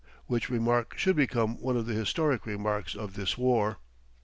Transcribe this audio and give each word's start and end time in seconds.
Which 0.25 0.49
remark 0.49 0.97
should 0.97 1.15
become 1.15 1.61
one 1.61 1.77
of 1.77 1.85
the 1.85 1.93
historic 1.93 2.47
remarks 2.47 2.95
of 2.95 3.13
this 3.13 3.37
war. 3.37 3.77